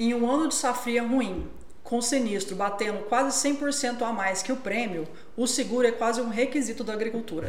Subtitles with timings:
[0.00, 1.50] Em um ano de safria ruim,
[1.82, 6.28] com sinistro batendo quase 100% a mais que o prêmio, o seguro é quase um
[6.28, 7.48] requisito da agricultura.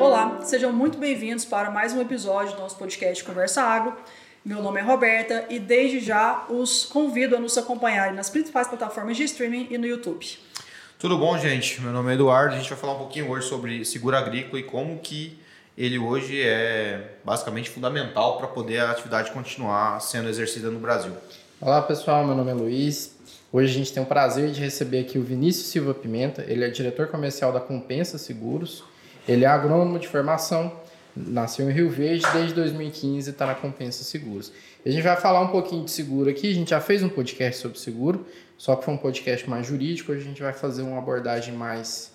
[0.00, 3.96] Olá, sejam muito bem-vindos para mais um episódio do nosso podcast Conversa Agro.
[4.48, 9.14] Meu nome é Roberta e desde já os convido a nos acompanharem nas principais plataformas
[9.14, 10.26] de streaming e no YouTube.
[10.98, 11.78] Tudo bom, gente?
[11.82, 12.54] Meu nome é Eduardo.
[12.54, 15.38] A gente vai falar um pouquinho hoje sobre seguro agrícola e como que
[15.76, 21.12] ele hoje é basicamente fundamental para poder a atividade continuar sendo exercida no Brasil.
[21.60, 22.24] Olá, pessoal.
[22.26, 23.18] Meu nome é Luiz.
[23.52, 26.42] Hoje a gente tem o prazer de receber aqui o Vinícius Silva Pimenta.
[26.48, 28.82] Ele é diretor comercial da Compensa Seguros.
[29.28, 30.72] Ele é agrônomo de formação
[31.26, 34.52] nasceu em Rio Verde, desde 2015 está na Compensa Seguros.
[34.84, 37.60] a gente vai falar um pouquinho de seguro aqui, a gente já fez um podcast
[37.60, 40.98] sobre seguro, só que foi um podcast mais jurídico, hoje a gente vai fazer uma
[40.98, 42.12] abordagem mais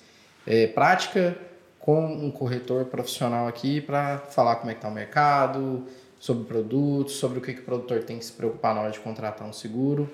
[0.47, 1.37] é, prática
[1.79, 5.85] com um corretor profissional aqui para falar como é que está o mercado,
[6.19, 8.99] sobre produtos, sobre o que, que o produtor tem que se preocupar na hora de
[9.01, 10.09] contratar um seguro.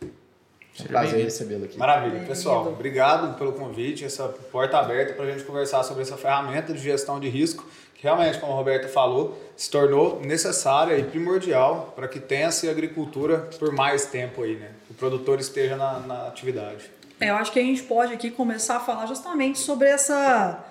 [0.00, 1.76] É um prazer recebê-lo aqui.
[1.76, 2.24] Maravilha.
[2.24, 6.78] Pessoal, obrigado pelo convite, essa porta aberta para a gente conversar sobre essa ferramenta de
[6.78, 7.66] gestão de risco
[8.00, 13.72] realmente, como a Roberta falou, se tornou necessária e primordial para que tenha-se agricultura por
[13.72, 14.70] mais tempo aí, né?
[14.90, 16.90] O produtor esteja na, na atividade.
[17.20, 20.64] É, eu acho que a gente pode aqui começar a falar justamente sobre essa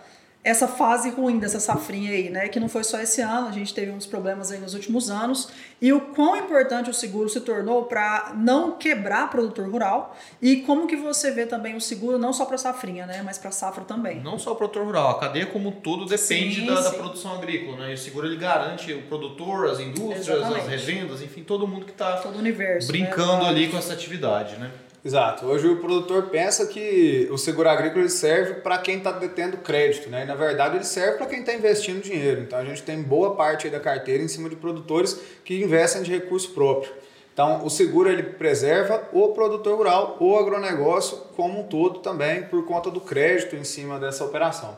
[0.47, 2.47] essa fase ruim dessa safrinha aí, né?
[2.47, 5.49] Que não foi só esse ano, a gente teve uns problemas aí nos últimos anos.
[5.81, 10.87] E o quão importante o seguro se tornou para não quebrar produtor rural e como
[10.87, 13.21] que você vê também o seguro não só para safrinha, né?
[13.25, 14.21] Mas para safra também.
[14.21, 16.83] Não só o produtor rural, a cadeia como todo depende sim, da, sim.
[16.83, 17.91] da, produção agrícola, né?
[17.91, 20.61] E o seguro ele garante o produtor, as indústrias, Exatamente.
[20.61, 22.53] as revendas, enfim, todo mundo que está né?
[22.87, 23.49] brincando né?
[23.49, 24.71] ali com essa atividade, né?
[25.07, 25.45] Exato.
[25.45, 30.23] Hoje o produtor pensa que o seguro agrícola serve para quem está detendo crédito, né?
[30.23, 32.41] E na verdade ele serve para quem está investindo dinheiro.
[32.41, 36.11] Então a gente tem boa parte da carteira em cima de produtores que investem de
[36.11, 36.91] recurso próprio.
[37.31, 42.65] Então o seguro ele preserva o produtor rural, o agronegócio como um todo também por
[42.65, 44.75] conta do crédito em cima dessa operação.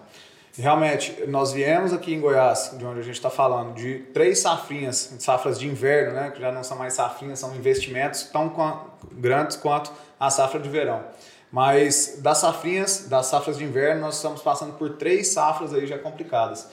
[0.60, 5.16] Realmente, nós viemos aqui em Goiás, de onde a gente está falando, de três safrinhas,
[5.18, 8.54] safras de inverno, né, que já não são mais safrinhas, são investimentos tão
[9.14, 9.90] grandes quanto
[10.20, 11.02] a safra de verão.
[11.50, 15.98] Mas das safrinhas, das safras de inverno, nós estamos passando por três safras aí já
[15.98, 16.68] complicadas.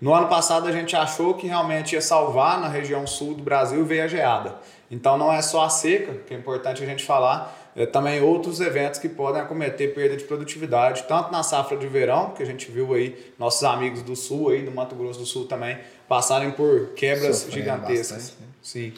[0.00, 3.84] No ano passado a gente achou que realmente ia salvar na região sul do Brasil
[3.84, 4.54] veio a geada.
[4.90, 7.54] Então não é só a seca, que é importante a gente falar,
[7.84, 12.42] também outros eventos que podem acometer perda de produtividade, tanto na safra de verão, que
[12.42, 15.76] a gente viu aí nossos amigos do sul, aí do Mato Grosso do Sul também,
[16.08, 18.16] passarem por quebras Sofrendo gigantescas.
[18.16, 18.48] Bastante, né?
[18.62, 18.92] Sim.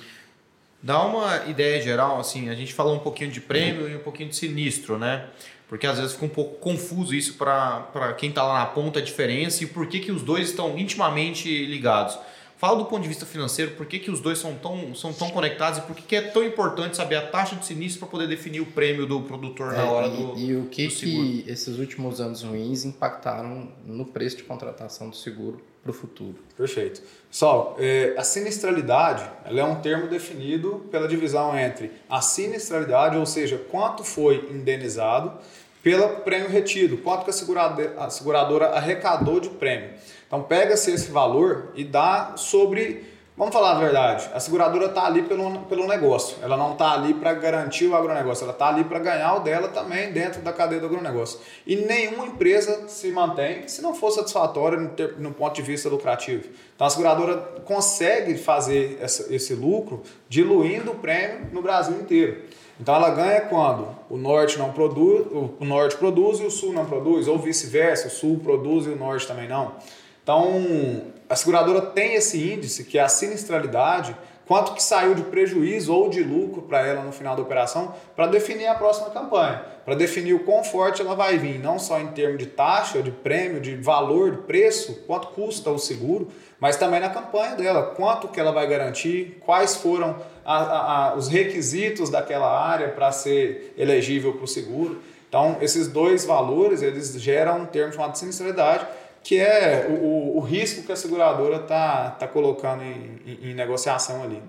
[0.81, 4.29] Dá uma ideia geral, assim, a gente falou um pouquinho de prêmio e um pouquinho
[4.29, 5.27] de sinistro, né?
[5.69, 9.03] Porque às vezes fica um pouco confuso isso para quem está lá na ponta a
[9.03, 12.17] diferença e por que, que os dois estão intimamente ligados.
[12.59, 15.31] Fala do ponto de vista financeiro, por que, que os dois são tão, são tão
[15.31, 18.27] conectados e por que, que é tão importante saber a taxa de sinistro para poder
[18.27, 21.79] definir o prêmio do produtor na é, hora do E, e o que, que esses
[21.79, 26.35] últimos anos ruins impactaram no preço de contratação do seguro para o futuro?
[26.57, 27.01] Perfeito.
[27.31, 33.25] Pessoal, é, a sinistralidade ela é um termo definido pela divisão entre a sinistralidade, ou
[33.25, 35.39] seja, quanto foi indenizado,
[35.81, 39.91] pelo prêmio retido, quanto que a seguradora, a seguradora arrecadou de prêmio.
[40.29, 43.03] Então pega-se esse valor e dá sobre,
[43.35, 47.15] vamos falar a verdade, a seguradora está ali pelo, pelo negócio, ela não está ali
[47.15, 50.83] para garantir o agronegócio, ela está ali para ganhar o dela também dentro da cadeia
[50.83, 51.41] do agronegócio.
[51.67, 56.45] E nenhuma empresa se mantém se não for satisfatória no, no ponto de vista lucrativo.
[56.75, 62.43] Então a seguradora consegue fazer essa, esse lucro diluindo o prêmio no Brasil inteiro.
[62.79, 65.27] Então ela ganha quando o norte não produz,
[65.59, 68.97] o norte produz e o sul não produz, ou vice-versa, o sul produz e o
[68.97, 69.73] norte também não.
[70.29, 74.15] Então, a seguradora tem esse índice, que é a sinistralidade,
[74.47, 78.27] quanto que saiu de prejuízo ou de lucro para ela no final da operação, para
[78.27, 82.09] definir a próxima campanha, para definir o quão forte ela vai vir, não só em
[82.09, 86.29] termos de taxa, de prêmio, de valor, de preço, quanto custa o seguro,
[86.61, 90.15] mas também na campanha dela, quanto que ela vai garantir, quais foram
[90.45, 95.01] a, a, a, os requisitos daquela área para ser elegível para o seguro.
[95.27, 98.87] Então, esses dois valores, eles geram um termo chamado sinistralidade,
[99.23, 104.23] que é o, o risco que a seguradora está tá colocando em, em, em, negociação
[104.23, 104.43] ali.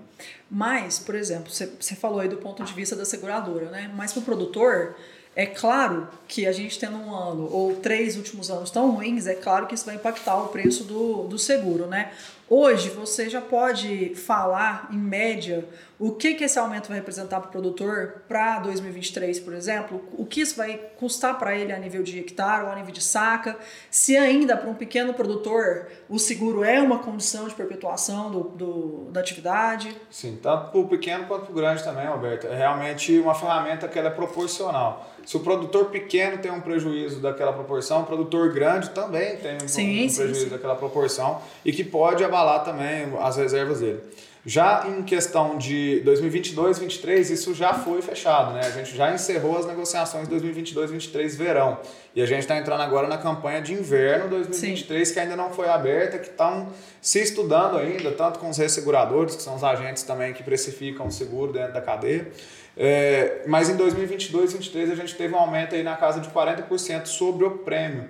[0.50, 3.90] Mas, por exemplo, você falou aí do ponto de vista da seguradora, né?
[3.94, 4.96] Mas para o produtor,
[5.36, 9.34] é claro que a gente tendo um ano ou três últimos anos tão ruins, é
[9.34, 12.12] claro que isso vai impactar o preço do, do seguro, né?
[12.52, 15.64] Hoje você já pode falar, em média,
[16.00, 20.02] o que, que esse aumento vai representar para o produtor para 2023, por exemplo?
[20.18, 23.02] O que isso vai custar para ele a nível de hectare ou a nível de
[23.02, 23.56] saca?
[23.88, 29.10] Se ainda para um pequeno produtor o seguro é uma condição de perpetuação do, do
[29.12, 29.94] da atividade?
[30.10, 32.48] Sim, tanto para o pequeno quanto para o grande também, Alberto.
[32.48, 35.08] É realmente uma ferramenta que ela é proporcional.
[35.26, 39.68] Se o produtor pequeno tem um prejuízo daquela proporção, o produtor grande também tem um,
[39.68, 40.48] sim, um sim, prejuízo sim.
[40.48, 44.00] daquela proporção e que pode abalar também as reservas dele.
[44.44, 48.62] Já em questão de 2022, 2023, isso já foi fechado, né?
[48.64, 51.78] A gente já encerrou as negociações 2022, 2023 verão.
[52.14, 55.14] E a gente está entrando agora na campanha de inverno 2023, Sim.
[55.14, 56.68] que ainda não foi aberta, que estão
[57.02, 61.12] se estudando ainda, tanto com os resseguradores, que são os agentes também que precificam o
[61.12, 62.32] seguro dentro da cadeia.
[62.74, 67.04] É, mas em 2022, 2023 a gente teve um aumento aí na casa de 40%
[67.04, 68.08] sobre o prêmio.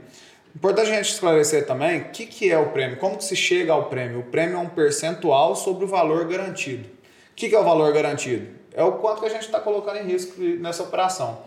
[0.54, 3.72] Importante a gente esclarecer também o que, que é o prêmio, como que se chega
[3.72, 4.20] ao prêmio.
[4.20, 6.88] O prêmio é um percentual sobre o valor garantido.
[6.88, 8.48] O que, que é o valor garantido?
[8.74, 11.38] É o quanto que a gente está colocando em risco nessa operação.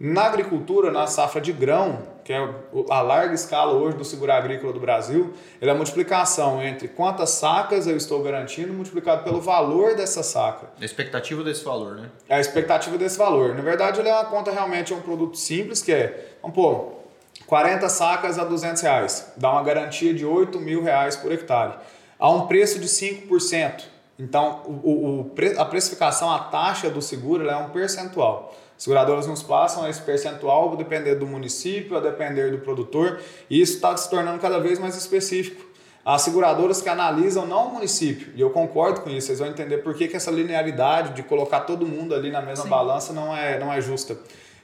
[0.00, 2.54] Na agricultura, na safra de grão, que é
[2.88, 7.30] a larga escala hoje do seguro agrícola do Brasil, ele é a multiplicação entre quantas
[7.30, 10.68] sacas eu estou garantindo multiplicado pelo valor dessa saca.
[10.80, 12.10] A expectativa desse valor, né?
[12.28, 13.56] É a expectativa desse valor.
[13.56, 16.98] Na verdade, ele é uma conta realmente é um produto simples, que é, vamos pôr,
[17.46, 21.74] 40 sacas a 200 reais, dá uma garantia de 8 mil reais por hectare.
[22.18, 23.84] A um preço de 5%.
[24.18, 28.54] Então, o, o, a precificação, a taxa do seguro é um percentual.
[28.76, 33.60] As seguradoras nos passam esse percentual, a depender do município, a depender do produtor, e
[33.60, 35.66] isso está se tornando cada vez mais específico.
[36.04, 39.78] As seguradoras que analisam não o município, e eu concordo com isso, vocês vão entender
[39.78, 42.70] por que, que essa linearidade de colocar todo mundo ali na mesma Sim.
[42.70, 44.16] balança não é, não é justa.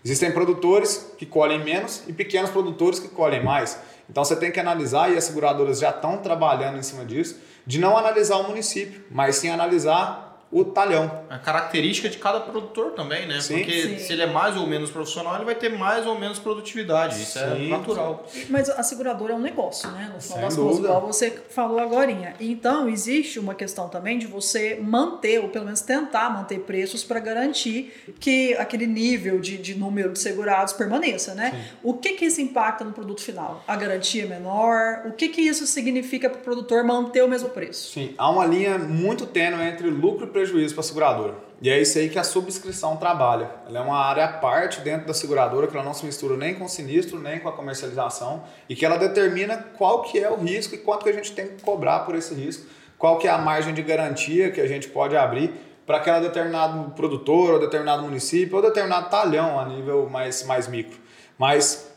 [0.05, 3.79] Existem produtores que colhem menos e pequenos produtores que colhem mais.
[4.09, 7.79] Então você tem que analisar, e as seguradoras já estão trabalhando em cima disso, de
[7.79, 10.24] não analisar o município, mas sim analisar
[10.55, 11.25] o talhão.
[11.29, 13.41] A característica de cada produtor também, né?
[13.41, 13.57] Sim.
[13.57, 13.99] Porque Sim.
[13.99, 17.21] se ele é mais ou menos profissional, ele vai ter mais ou menos produtividade.
[17.21, 17.71] Isso é Sim.
[17.71, 18.25] natural.
[18.49, 20.13] Mas a seguradora é um negócio, né?
[20.15, 22.05] No final das contas, igual você falou agora.
[22.39, 27.19] Então, existe uma questão também de você manter, ou pelo menos tentar manter preços para
[27.19, 31.73] garantir que aquele nível de, de número de segurados permaneça, né?
[31.83, 33.65] O que que isso impacta no produto final?
[33.67, 35.03] A garantia é menor?
[35.07, 37.93] O que que isso significa para o produtor manter o mesmo preço?
[37.93, 41.35] Sim, há uma linha muito tênue entre lucro e prejuízo para a seguradora.
[41.61, 43.51] E é isso aí que a subscrição trabalha.
[43.67, 46.55] Ela é uma área à parte dentro da seguradora que ela não se mistura nem
[46.55, 50.37] com o sinistro, nem com a comercialização e que ela determina qual que é o
[50.37, 52.67] risco e quanto que a gente tem que cobrar por esse risco,
[52.99, 55.53] qual que é a margem de garantia que a gente pode abrir
[55.87, 60.99] para aquele determinado produtor, ou determinado município, ou determinado talhão a nível mais, mais micro.
[61.39, 61.93] Mas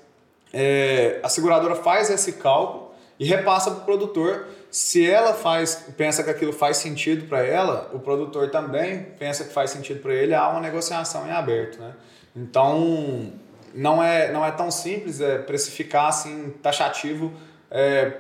[0.54, 4.48] é, a seguradora faz esse cálculo e repassa para o produtor.
[4.70, 9.54] Se ela faz, pensa que aquilo faz sentido para ela, o produtor também pensa que
[9.54, 11.80] faz sentido para ele, há uma negociação em aberto.
[11.80, 11.94] Né?
[12.36, 13.32] Então,
[13.74, 17.32] não é, não é tão simples é, precificar assim, taxativo
[17.72, 18.12] é,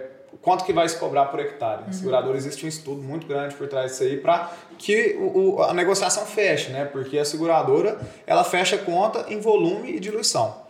[0.41, 1.83] quanto que vai se cobrar por hectare.
[1.87, 5.63] A seguradora existe um estudo muito grande por trás disso aí para que o, o-
[5.63, 6.85] a negociação feche, né?
[6.85, 10.65] porque a seguradora ela fecha a conta em volume e diluição.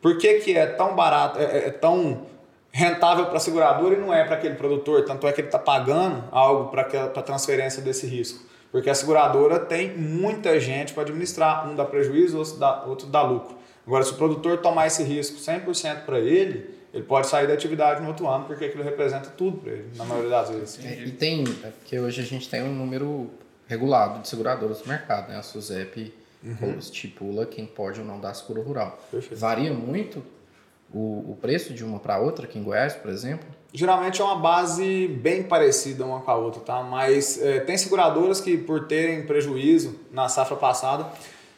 [0.00, 2.26] Por que, que é tão barato, é, é- é tão
[2.78, 5.04] rentável para a seguradora e não é para aquele produtor?
[5.04, 8.46] Tanto é que ele está pagando algo para a transferência desse risco.
[8.70, 11.68] Porque a seguradora tem muita gente para administrar.
[11.68, 13.56] Um dá prejuízo, outro dá, outro dá lucro.
[13.84, 18.00] Agora, se o produtor tomar esse risco 100% para ele, ele pode sair da atividade
[18.00, 20.84] no outro ano, porque aquilo representa tudo para ele, na maioria das vezes.
[20.84, 23.30] É, e tem, é porque hoje a gente tem um número
[23.66, 25.38] regulado de seguradoras no mercado, né?
[25.38, 26.14] A SUSEP
[26.78, 28.98] estipula quem pode ou não dar seguro rural.
[29.10, 29.40] Perfeito.
[29.40, 30.22] Varia muito
[30.92, 33.46] o, o preço de uma para outra, aqui em Goiás, por exemplo?
[33.72, 36.82] Geralmente é uma base bem parecida uma com a outra, tá?
[36.82, 41.06] Mas é, tem seguradoras que, por terem prejuízo na safra passada,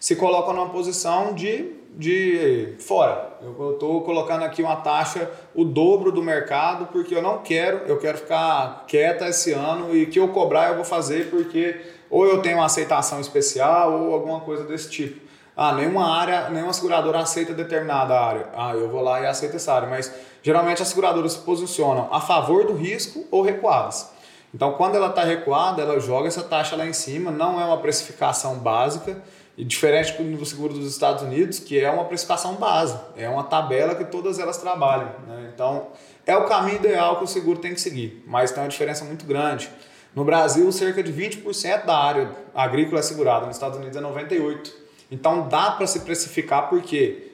[0.00, 3.38] se colocam numa posição de, de fora.
[3.42, 7.99] Eu estou colocando aqui uma taxa o dobro do mercado porque eu não quero, eu
[7.99, 12.42] quero ficar quieta esse ano e que eu cobrar eu vou fazer porque ou eu
[12.42, 15.29] tenho uma aceitação especial ou alguma coisa desse tipo.
[15.62, 18.47] Ah, nenhuma área, nenhuma seguradora aceita determinada área.
[18.57, 19.87] Ah, eu vou lá e aceito essa área.
[19.87, 20.11] Mas
[20.43, 24.09] geralmente as seguradoras se posicionam a favor do risco ou recuadas.
[24.55, 27.76] Então, quando ela está recuada, ela joga essa taxa lá em cima, não é uma
[27.76, 29.23] precificação básica,
[29.55, 33.95] e diferente do seguro dos Estados Unidos, que é uma precificação base, é uma tabela
[33.95, 35.11] que todas elas trabalham.
[35.26, 35.50] né?
[35.52, 35.88] Então,
[36.26, 39.26] é o caminho ideal que o seguro tem que seguir, mas tem uma diferença muito
[39.26, 39.69] grande.
[40.14, 44.81] No Brasil, cerca de 20% da área agrícola é segurada, nos Estados Unidos é 98%.
[45.11, 47.31] Então, dá para se precificar porque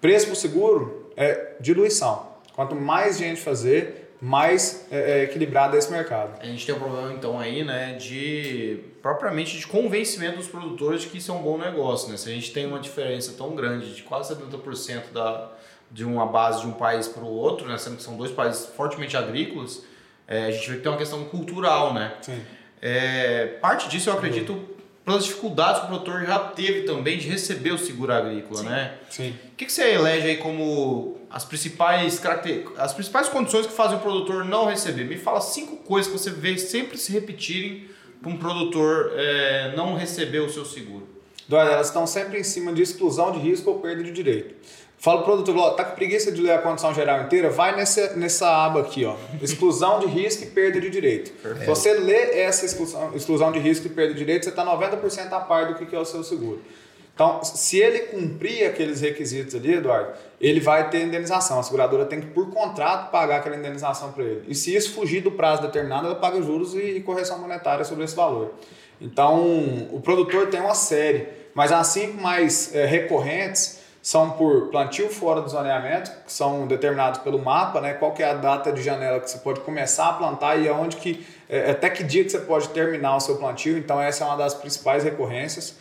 [0.00, 2.30] preço o seguro é diluição.
[2.54, 6.38] Quanto mais gente fazer, mais é, é, equilibrada desse mercado.
[6.40, 11.08] A gente tem um problema então aí, né, de propriamente de convencimento dos produtores de
[11.08, 12.18] que isso é um bom negócio, né?
[12.18, 15.50] Se a gente tem uma diferença tão grande de quase 70% da,
[15.90, 18.66] de uma base de um país para o outro, né, sendo que são dois países
[18.76, 19.82] fortemente agrícolas,
[20.28, 22.14] é, a gente vê que tem uma questão cultural, né?
[22.20, 22.42] Sim.
[22.82, 24.58] É, parte disso eu acredito
[25.04, 28.68] pelas dificuldades que o produtor já teve também de receber o seguro agrícola, Sim.
[28.68, 28.94] né?
[29.08, 29.34] Sim.
[29.52, 32.66] O que, que você elege aí como as principais caracter...
[32.76, 35.04] as principais condições que fazem o produtor não receber?
[35.04, 37.88] Me fala cinco coisas que você vê sempre se repetirem
[38.20, 41.08] para um produtor é, não receber o seu seguro.
[41.46, 44.54] Eduardo, elas estão sempre em cima de exclusão de risco ou perda de direito.
[45.00, 47.48] Fala pro produtor, ó, tá com preguiça de ler a condição geral inteira?
[47.48, 49.16] Vai nessa, nessa aba aqui, ó.
[49.40, 51.32] Exclusão de risco e perda de direito.
[51.58, 55.32] Se você lê essa exclusão, exclusão de risco e perda de direito, você está 90%
[55.32, 56.60] a par do que que é o seu seguro.
[57.14, 61.58] Então, se ele cumprir aqueles requisitos ali, Eduardo, ele vai ter indenização.
[61.58, 64.44] A seguradora tem que, por contrato, pagar aquela indenização para ele.
[64.48, 68.14] E se isso fugir do prazo determinado, ela paga juros e correção monetária sobre esse
[68.14, 68.52] valor.
[69.00, 75.10] Então, o produtor tem uma série, mas as cinco mais é, recorrentes são por plantio
[75.10, 77.94] fora do zoneamento, que são determinados pelo mapa, né?
[77.94, 81.26] Qual é a data de janela que você pode começar a plantar e aonde que
[81.48, 83.76] é, até que dia que você pode terminar o seu plantio.
[83.76, 85.74] Então essa é uma das principais recorrências.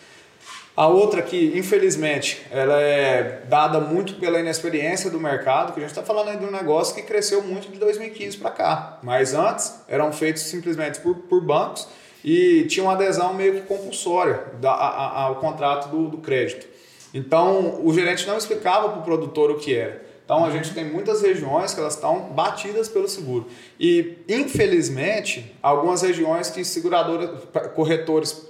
[0.75, 5.91] A outra que, infelizmente, ela é dada muito pela inexperiência do mercado, que a gente
[5.91, 8.99] está falando aí de um negócio que cresceu muito de 2015 para cá.
[9.03, 11.87] Mas antes eram feitos simplesmente por, por bancos
[12.23, 16.65] e tinha uma adesão meio que compulsória da, a, a, ao contrato do, do crédito.
[17.13, 20.09] Então, o gerente não explicava para o produtor o que era.
[20.23, 23.47] Então, a gente tem muitas regiões que elas estão batidas pelo seguro.
[23.79, 27.31] E, infelizmente, algumas regiões que seguradoras,
[27.73, 28.47] corretores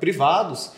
[0.00, 0.72] privados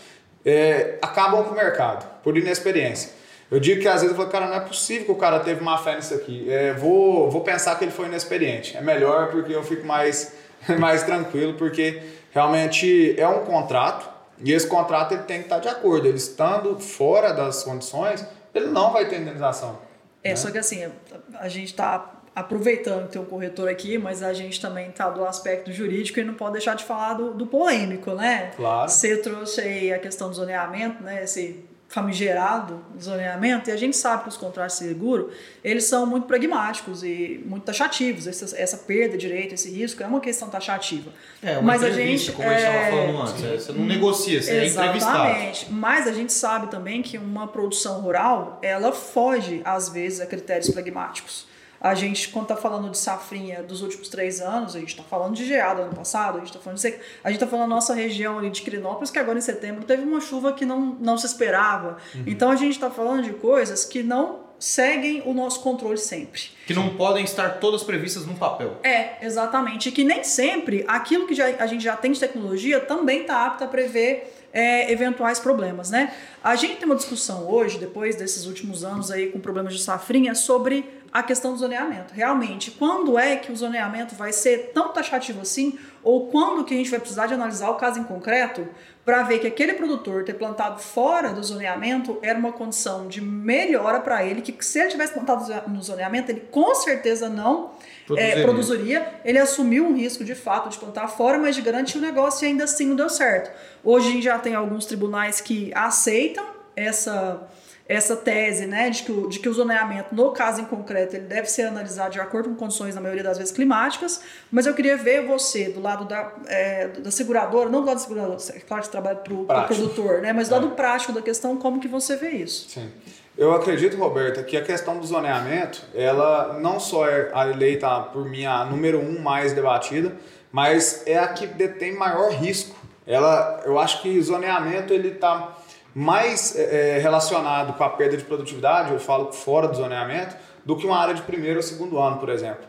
[0.45, 3.11] é, acabam com o mercado, por inexperiência.
[3.51, 5.63] Eu digo que às vezes eu falo, cara, não é possível que o cara teve
[5.63, 6.51] má fé nisso aqui.
[6.51, 8.77] É, vou, vou pensar que ele foi inexperiente.
[8.77, 10.35] É melhor porque eu fico mais,
[10.81, 12.03] mais tranquilo, porque
[12.33, 16.07] realmente é um contrato e esse contrato ele tem que estar de acordo.
[16.07, 18.25] Ele estando fora das condições,
[18.55, 19.79] ele não vai ter indenização.
[20.23, 20.37] É, né?
[20.37, 20.91] só que assim,
[21.35, 25.73] a gente está aproveitando ter um corretor aqui, mas a gente também está do aspecto
[25.73, 28.51] jurídico e não pode deixar de falar do, do polêmico, né?
[28.57, 28.89] Claro.
[28.89, 31.23] Você trouxe aí a questão do zoneamento, né?
[31.23, 31.65] Esse
[31.95, 35.31] famigerado zoneamento, e a gente sabe que os contratos de seguro,
[35.63, 38.27] eles são muito pragmáticos e muito taxativos.
[38.27, 41.13] Essa, essa perda de direito, esse risco, é uma questão taxativa.
[41.41, 43.45] É, uma Mas a gente, como a gente estava é, falando antes.
[43.45, 44.97] é, Você não negocia, você é entrevistado.
[44.97, 45.73] Exatamente.
[45.73, 50.71] Mas a gente sabe também que uma produção rural, ela foge, às vezes, a critérios
[50.71, 51.47] pragmáticos.
[51.85, 55.35] A gente, quando está falando de safrinha dos últimos três anos, a gente está falando
[55.35, 56.99] de geada ano passado, a gente está falando de seca.
[57.23, 60.03] A gente está falando da nossa região ali de Quirinópolis, que agora em setembro teve
[60.03, 61.99] uma chuva que não, não se esperava.
[62.27, 66.41] Então a gente está falando de coisas que não seguem o nosso controle sempre.
[66.67, 68.79] Que não podem estar todas previstas no papel.
[68.83, 69.91] É, exatamente.
[69.91, 73.45] E que nem sempre aquilo que já, a gente já tem de tecnologia também está
[73.45, 76.15] apto a prever é, eventuais problemas, né?
[76.43, 80.35] A gente tem uma discussão hoje, depois desses últimos anos aí com problemas de safrinha,
[80.35, 82.13] sobre a questão do zoneamento.
[82.13, 85.79] Realmente, quando é que o zoneamento vai ser tão taxativo assim?
[86.03, 88.69] Ou quando que a gente vai precisar de analisar o caso em concreto
[89.05, 94.01] para ver que aquele produtor ter plantado fora do zoneamento era uma condição de melhora
[94.01, 97.71] para ele, que se ele tivesse plantado no zoneamento, ele com certeza não
[98.17, 99.21] é, Produziria.
[99.25, 102.49] Ele assumiu um risco de fato de plantar fora, mas de garantir o negócio e
[102.49, 103.51] ainda assim não deu certo.
[103.83, 107.49] Hoje a gente já tem alguns tribunais que aceitam essa
[107.87, 111.27] essa tese, né, de que, o, de que o zoneamento, no caso em concreto, ele
[111.27, 114.97] deve ser analisado de acordo com condições, na maioria das vezes, climáticas, mas eu queria
[114.97, 118.81] ver você do lado da, é, da seguradora, não do lado da seguradora, é claro
[118.81, 119.75] que você trabalha para o Prático.
[119.75, 122.71] produtor, né, mas do lado prático da questão, como que você vê isso?
[122.71, 122.91] Sim.
[123.37, 128.25] Eu acredito, Roberta, que a questão do zoneamento, ela não só é a eleita por
[128.25, 130.17] mim a número um mais debatida,
[130.53, 132.77] mas é a que detém maior risco.
[133.05, 135.59] Ela, eu acho que zoneamento ele está
[135.95, 140.85] mais é, relacionado com a perda de produtividade, eu falo fora do zoneamento, do que
[140.85, 142.65] uma área de primeiro ou segundo ano, por exemplo.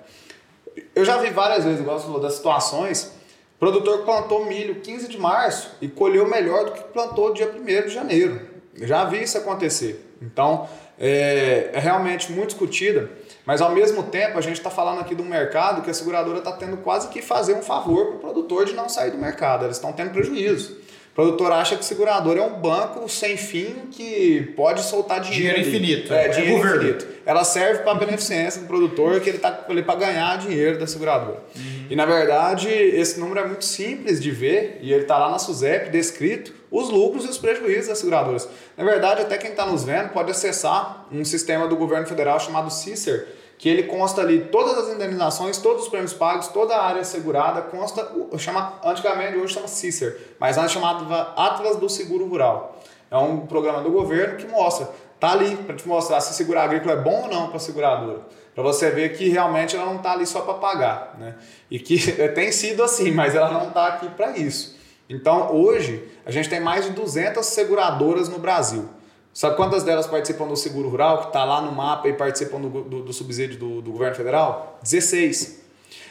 [0.94, 3.14] Eu já vi várias vezes, igual você falou, das situações,
[3.60, 7.90] produtor plantou milho 15 de março e colheu melhor do que plantou dia 1 de
[7.90, 8.42] janeiro.
[8.78, 10.06] Eu já vi isso acontecer.
[10.22, 10.68] Então,
[11.00, 13.10] é, é realmente muito discutida,
[13.46, 16.40] mas ao mesmo tempo a gente está falando aqui de um mercado que a seguradora
[16.40, 19.66] está tendo quase que fazer um favor para o produtor de não sair do mercado.
[19.66, 20.78] Eles estão tendo prejuízo.
[21.16, 25.56] O produtor acha que o segurador é um banco sem fim que pode soltar dinheiro.
[25.56, 26.84] Dinheiro infinito, É, é dinheiro governo.
[26.84, 27.08] infinito.
[27.26, 30.86] Ela serve para a beneficência do produtor, que ele está ali para ganhar dinheiro da
[30.86, 31.42] seguradora.
[31.90, 35.40] E na verdade, esse número é muito simples de ver, e ele está lá na
[35.40, 38.50] SUSEP descrito os lucros e os prejuízos das seguradoras.
[38.76, 42.70] Na verdade, até quem está nos vendo pode acessar um sistema do governo federal chamado
[42.70, 43.26] CICER,
[43.58, 47.62] que ele consta ali todas as indenizações, todos os prêmios pagos, toda a área assegurada,
[47.62, 52.80] consta, chama, antigamente, hoje chama CICER, mas antes chamava Atlas do Seguro Rural.
[53.10, 56.94] É um programa do governo que mostra, tá ali para te mostrar se seguro agrícola
[56.94, 58.22] é bom ou não para a seguradora.
[58.54, 61.16] Para você ver que realmente ela não está ali só para pagar.
[61.20, 61.36] Né?
[61.70, 61.98] E que
[62.34, 64.76] tem sido assim, mas ela não está aqui para isso.
[65.10, 68.90] Então, hoje, a gente tem mais de 200 seguradoras no Brasil.
[69.36, 72.70] Sabe quantas delas participam do seguro rural, que está lá no mapa e participam do,
[72.70, 74.80] do, do subsídio do, do governo federal?
[74.82, 75.66] 16.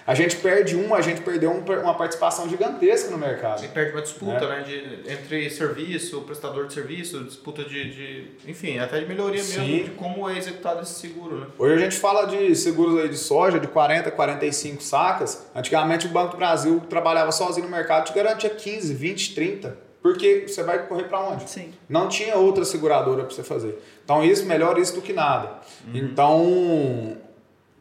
[0.07, 3.65] A gente perde um, a gente perdeu um, uma participação gigantesca no mercado.
[3.65, 4.49] E perde uma disputa, é.
[4.49, 4.61] né?
[4.61, 9.61] De, entre serviço, prestador de serviço, disputa de, de enfim, até de melhoria Sim.
[9.61, 11.47] mesmo de como é executado esse seguro, né?
[11.59, 15.47] Hoje a gente fala de seguros aí de soja de 40, 45 sacas.
[15.55, 19.84] Antigamente o Banco do Brasil trabalhava sozinho no mercado, te garantia 15, 20, 30.
[20.05, 21.49] Porque você vai correr para onde?
[21.49, 21.73] Sim.
[21.89, 23.83] Não tinha outra seguradora para você fazer.
[24.05, 25.61] Então isso melhor isso do que nada.
[25.87, 25.97] Uhum.
[25.97, 27.17] Então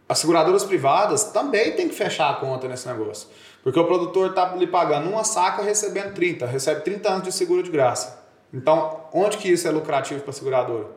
[0.07, 3.27] as seguradoras privadas também tem que fechar a conta nesse negócio.
[3.61, 7.61] Porque o produtor está lhe pagando uma saca recebendo 30, recebe 30 anos de seguro
[7.61, 8.23] de graça.
[8.53, 10.87] Então, onde que isso é lucrativo para a seguradora?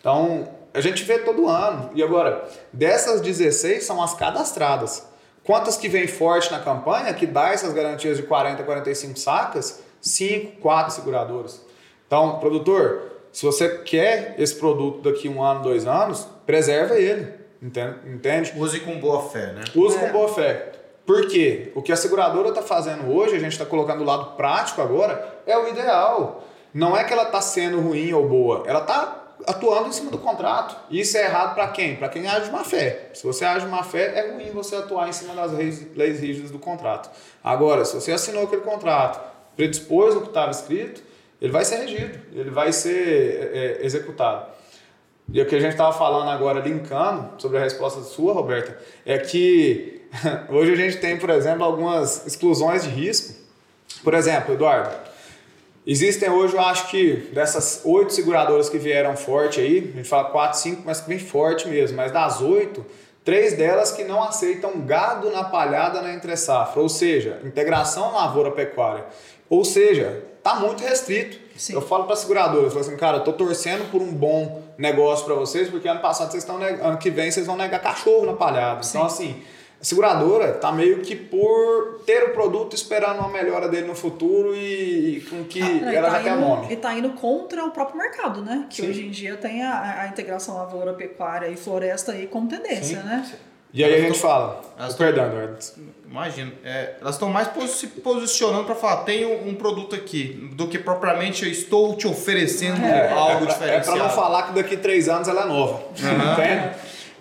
[0.00, 1.90] Então, a gente vê todo ano.
[1.94, 5.06] E agora, dessas 16 são as cadastradas.
[5.44, 9.91] Quantas que vem forte na campanha que dá essas garantias de 40, 45 sacas?
[10.02, 11.64] 5, 4 seguradoras.
[12.06, 17.40] Então, produtor, se você quer esse produto daqui um ano, dois anos, preserva ele.
[17.62, 18.52] Entende?
[18.56, 19.62] Use com boa fé, né?
[19.74, 20.00] Use é.
[20.00, 20.72] com boa fé.
[21.06, 21.72] Por quê?
[21.74, 25.40] O que a seguradora está fazendo hoje, a gente está colocando do lado prático agora,
[25.46, 26.44] é o ideal.
[26.74, 30.18] Não é que ela está sendo ruim ou boa, ela está atuando em cima do
[30.18, 30.76] contrato.
[30.90, 31.96] E isso é errado para quem?
[31.96, 33.10] Para quem age de má fé.
[33.14, 36.20] Se você age de má fé, é ruim você atuar em cima das leis, leis
[36.20, 37.10] rígidas do contrato.
[37.42, 39.20] Agora, se você assinou aquele contrato,
[39.56, 41.02] predispôs o que estava escrito,
[41.40, 44.46] ele vai ser regido, ele vai ser é, é executado.
[45.32, 49.18] E o que a gente estava falando agora, linkando sobre a resposta sua, Roberta, é
[49.18, 50.02] que
[50.48, 53.34] hoje a gente tem, por exemplo, algumas exclusões de risco.
[54.04, 54.94] Por exemplo, Eduardo,
[55.86, 60.30] existem hoje, eu acho que dessas oito seguradoras que vieram forte aí, a gente fala
[60.30, 62.84] quatro, cinco, mas que vem forte mesmo, mas das oito,
[63.24, 69.04] três delas que não aceitam gado na palhada na entre safra, ou seja, integração lavoura-pecuária.
[69.48, 71.38] Ou seja, está muito restrito.
[71.56, 71.74] Sim.
[71.74, 74.62] Eu falo para a seguradora, eu falo assim, cara, eu tô torcendo por um bom
[74.78, 78.26] negócio para vocês, porque ano passado vocês estão ano que vem vocês vão negar cachorro
[78.26, 78.82] na palhada.
[78.82, 78.96] Sim.
[78.96, 79.42] Então assim,
[79.82, 84.54] a seguradora tá meio que por ter o produto esperando uma melhora dele no futuro
[84.54, 86.72] e, e com que ah, ela tá já tem nome.
[86.72, 88.66] E tá indo contra o próprio mercado, né?
[88.70, 88.88] Que Sim.
[88.88, 93.06] hoje em dia tem a, a integração lavoura, pecuária e floresta aí como tendência, Sim.
[93.08, 93.28] né?
[93.74, 94.62] E aí a gente fala.
[94.96, 95.58] Perdão, Eduardo.
[96.08, 96.52] Imagino.
[96.62, 101.44] É, elas estão mais se posicionando para falar, tenho um produto aqui, do que propriamente
[101.44, 103.98] eu estou te oferecendo é, algo é pra, diferenciado.
[103.98, 105.82] É para não falar que daqui três anos ela é nova.
[105.82, 106.32] Uhum.
[106.32, 106.70] Entende?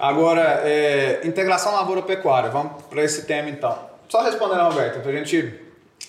[0.02, 2.50] Agora, é, integração lavoura-pecuária.
[2.50, 3.78] Vamos para esse tema então.
[4.10, 5.62] Só respondendo, Roberto, para a gente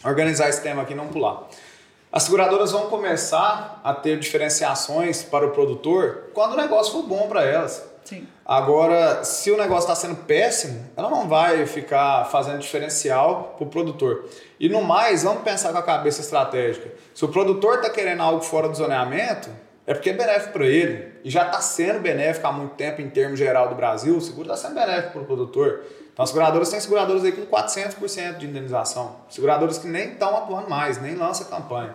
[0.02, 1.42] organizar esse tema aqui e não pular.
[2.10, 7.28] As seguradoras vão começar a ter diferenciações para o produtor quando o negócio for bom
[7.28, 7.86] para elas.
[8.02, 8.26] Sim.
[8.46, 13.70] Agora, se o negócio está sendo péssimo, ela não vai ficar fazendo diferencial para o
[13.70, 14.24] produtor.
[14.58, 16.90] E no mais, vamos pensar com a cabeça estratégica.
[17.14, 19.50] Se o produtor está querendo algo fora do zoneamento,
[19.86, 21.12] é porque é benéfico para ele.
[21.24, 24.16] E já está sendo benéfico há muito tempo em termos geral do Brasil.
[24.16, 25.84] O seguro está sendo benéfico para o produtor.
[26.12, 29.16] Então, as seguradoras têm seguradoras aí com 400% de indenização.
[29.28, 31.94] Seguradoras que nem estão atuando mais, nem lançam campanha.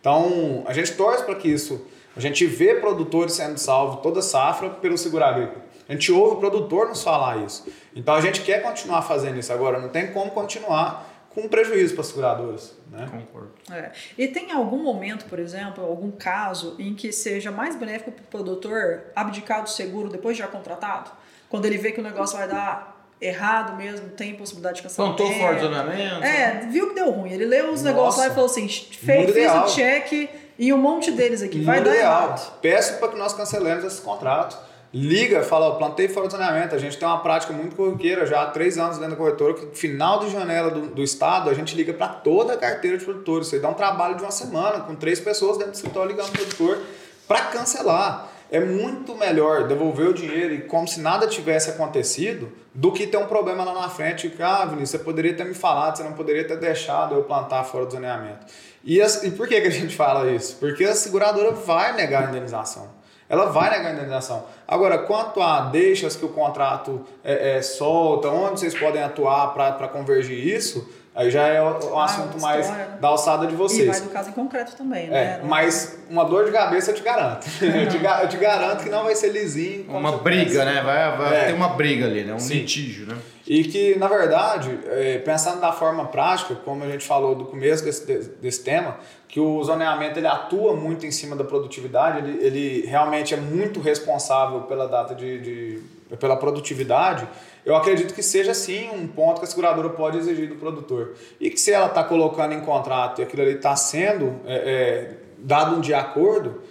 [0.00, 1.84] Então, a gente torce para que isso
[2.16, 5.64] a gente vê produtores sendo salvos toda safra pelo seguro agrícola.
[5.88, 7.66] A gente ouve o produtor nos falar isso.
[7.94, 9.52] Então a gente quer continuar fazendo isso.
[9.52, 12.76] Agora, não tem como continuar com prejuízo para as seguradoras.
[12.90, 13.08] Né?
[13.10, 13.52] Concordo.
[13.70, 13.90] É.
[14.16, 18.26] E tem algum momento, por exemplo, algum caso em que seja mais benéfico para o
[18.26, 21.10] produtor abdicar do seguro depois de já contratado?
[21.48, 25.16] Quando ele vê que o negócio vai dar errado mesmo, tem possibilidade de cancelamento.
[25.16, 26.24] Plantou fora do ordenamento.
[26.24, 27.32] É, viu que deu ruim.
[27.32, 27.84] Ele leu os Nossa.
[27.84, 31.62] negócios lá e falou assim, fez, fez o cheque e um monte deles aqui.
[31.62, 32.60] Vai dar errado.
[32.60, 34.56] Peço para que nós cancelemos esse contrato.
[34.96, 36.72] Liga, fala, plantei fora do saneamento.
[36.72, 39.76] A gente tem uma prática muito corriqueira já há três anos dentro da corretora, que
[39.76, 43.48] final de janela do, do estado, a gente liga para toda a carteira de produtores.
[43.48, 46.42] Você dá um trabalho de uma semana, com três pessoas dentro do escritório ligando para
[46.42, 46.80] o produtor
[47.26, 48.28] para cancelar.
[48.52, 53.16] É muito melhor devolver o dinheiro e como se nada tivesse acontecido do que ter
[53.16, 54.28] um problema lá na frente.
[54.28, 57.64] Que, ah, Vinícius, você poderia ter me falado, você não poderia ter deixado eu plantar
[57.64, 58.46] fora do saneamento.
[58.84, 60.56] E, as, e por que, que a gente fala isso?
[60.60, 63.02] Porque a seguradora vai negar a indenização.
[63.28, 64.44] Ela vai negar a indenização.
[64.68, 69.88] Agora, quanto a deixas que o contrato é, é, solta, onde vocês podem atuar para
[69.88, 72.68] convergir isso, Aí já é um Ah, assunto mais
[73.00, 73.86] da alçada de E vocês.
[73.86, 75.38] vai do caso em concreto também, É, né?
[75.42, 77.46] Não- mas uma dor de cabeça eu te garanto.
[77.62, 79.86] eu, te, eu te garanto que não vai ser lisinho.
[79.88, 80.64] Uma briga, pensa.
[80.64, 80.82] né?
[80.82, 81.44] Vai, vai É.
[81.44, 82.34] ter uma briga ali, né?
[82.34, 82.54] Um Sim.
[82.54, 83.16] litígio, né?
[83.46, 87.84] E que, na verdade, é, pensando da forma prática, como a gente falou do começo
[87.84, 88.96] desse, desse, desse tema,
[89.28, 93.80] que o zoneamento ele atua muito em cima da produtividade, ele, ele realmente é muito
[93.80, 97.26] responsável pela data de, de- pela produtividade,
[97.64, 101.14] eu acredito que seja sim um ponto que a seguradora pode exigir do produtor.
[101.40, 105.16] E que se ela está colocando em contrato e aquilo ali está sendo é, é,
[105.38, 106.62] dado um de acordo,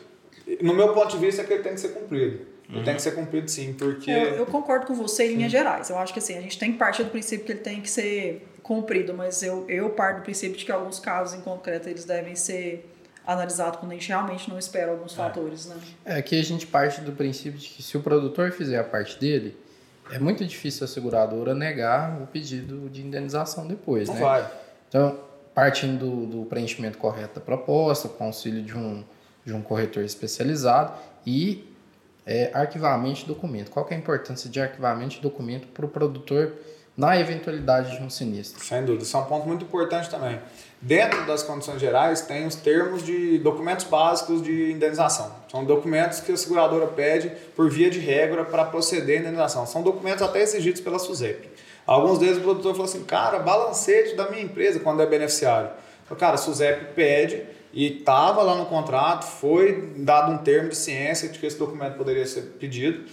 [0.62, 2.54] no meu ponto de vista é que ele tem que ser cumprido.
[2.70, 4.10] Ele tem que ser cumprido sim, porque...
[4.10, 5.90] Eu, eu concordo com você em linhas gerais.
[5.90, 7.90] Eu acho que assim, a gente tem que partir do princípio que ele tem que
[7.90, 12.06] ser cumprido, mas eu, eu parto do princípio de que alguns casos em concreto eles
[12.06, 12.90] devem ser
[13.28, 15.76] analisados quando a gente realmente não espera alguns fatores, né?
[16.04, 19.20] É que a gente parte do princípio de que se o produtor fizer a parte
[19.20, 19.56] dele,
[20.12, 24.22] é muito difícil a seguradora negar o pedido de indenização depois, Não né?
[24.22, 24.52] vai.
[24.90, 25.18] Então,
[25.54, 29.04] partindo do, do preenchimento correto da proposta, com auxílio de um,
[29.46, 30.94] de um corretor especializado
[31.26, 31.68] e
[32.26, 33.72] é, arquivamento de documento.
[33.72, 36.54] Qual que é a importância de arquivamento de documento para o produtor
[36.96, 38.64] na eventualidade de um sinistro?
[38.64, 40.40] Sem dúvida, isso é um ponto muito importante também.
[40.82, 45.32] Dentro das condições gerais, tem os termos de documentos básicos de indenização.
[45.50, 49.66] São documentos que a seguradora pede por via de regra para proceder à indenização.
[49.66, 51.50] São documentos até exigidos pela SUSEP.
[51.86, 55.70] Alguns deles o produtor falou assim, cara, balancete da minha empresa quando é beneficiário.
[56.06, 60.76] Falei, cara, a SUSEP pede e estava lá no contrato, foi dado um termo de
[60.76, 63.06] ciência de que esse documento poderia ser pedido.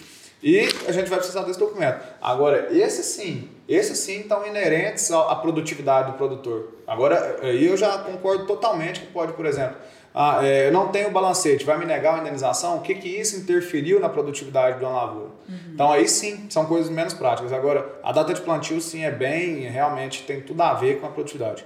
[0.42, 2.02] E a gente vai precisar desse documento.
[2.20, 6.74] Agora, esse sim, esses sim estão inerentes à produtividade do produtor.
[6.86, 9.76] Agora, aí eu já concordo totalmente que pode, por exemplo,
[10.12, 12.78] ah, é, eu não tenho balancete, vai me negar uma indenização?
[12.78, 15.30] O que, que isso interferiu na produtividade de uma lavoura?
[15.72, 17.52] Então, aí sim, são coisas menos práticas.
[17.52, 21.10] Agora, a data de plantio, sim, é bem, realmente tem tudo a ver com a
[21.10, 21.64] produtividade.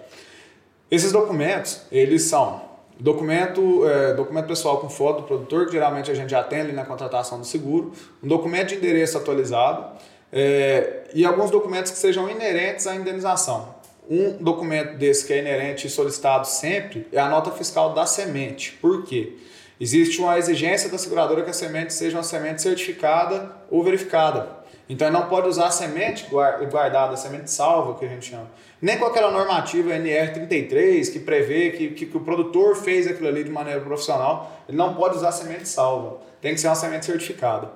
[0.91, 2.63] Esses documentos, eles são
[3.01, 6.73] documento, é, documento pessoal com foto do produtor, que geralmente a gente já tem ali
[6.73, 9.99] na contratação do seguro, um documento de endereço atualizado
[10.37, 13.73] é, e alguns documentos que sejam inerentes à indenização.
[14.11, 18.73] Um documento desse que é inerente e solicitado sempre é a nota fiscal da semente.
[18.83, 19.35] Por quê?
[19.81, 24.65] Existe uma exigência da seguradora que a semente seja uma semente certificada ou verificada.
[24.89, 28.29] Então ele não pode usar a semente guar- guardada, a semente salva, que a gente
[28.29, 28.51] chama.
[28.83, 33.45] Nem com aquela normativa NR33 que prevê que, que, que o produtor fez aquilo ali
[33.45, 34.61] de maneira profissional.
[34.69, 36.19] Ele não pode usar a semente salva.
[36.43, 37.71] Tem que ser uma semente certificada.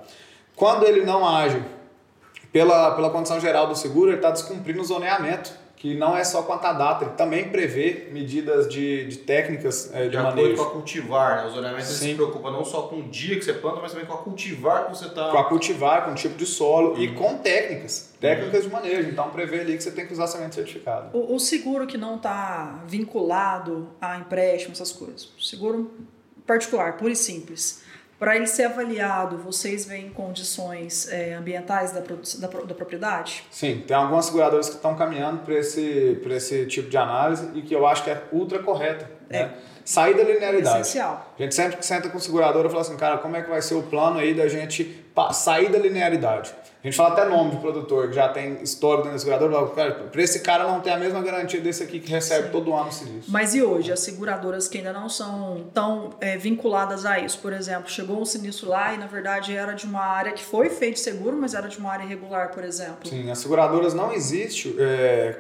[0.55, 1.63] Quando ele não age
[2.53, 6.43] pela, pela condição geral do seguro, ele está descumprindo o zoneamento, que não é só
[6.43, 10.57] quanto à data, ele também prevê medidas de, de técnicas eh, de, De manejo.
[10.57, 11.47] com a cultivar, né?
[11.47, 12.09] Os zoneamentos eles Sim.
[12.09, 14.87] se preocupam não só com o dia que você planta, mas também com a cultivar
[14.87, 15.29] que você está.
[15.31, 16.99] com a cultivar, com o tipo de solo Uhum.
[16.99, 19.09] e com técnicas, técnicas de manejo.
[19.09, 21.11] Então prevê ali que você tem que usar semente certificada.
[21.17, 25.27] O, o seguro que não está vinculado a empréstimo, essas coisas.
[25.39, 25.93] O seguro
[26.45, 27.83] particular, puro e simples.
[28.19, 33.45] Para ele ser avaliado, vocês veem condições é, ambientais da, da, da propriedade?
[33.49, 37.63] Sim, tem algumas seguradoras que estão caminhando para esse, pra esse tipo de análise e
[37.63, 39.09] que eu acho que é ultra correta.
[39.31, 39.55] Né?
[39.85, 40.81] Sair da linearidade.
[40.81, 41.33] Essencial.
[41.39, 43.63] A gente sempre senta com o segurador e fala assim, cara, como é que vai
[43.63, 46.53] ser o plano aí da gente sair da linearidade?
[46.83, 49.71] A gente fala até nome de produtor, que já tem história dentro do segurador, fala,
[49.71, 52.89] cara, para esse cara não tem a mesma garantia desse aqui que recebe todo ano
[52.89, 53.33] o sinistro.
[53.33, 57.41] Mas e hoje, as seguradoras que ainda não são tão é, vinculadas a isso?
[57.41, 60.71] Por exemplo, chegou um sinistro lá e, na verdade, era de uma área que foi
[60.71, 63.09] feito seguro, mas era de uma área irregular, por exemplo.
[63.09, 65.37] Sim, as seguradoras não existe é,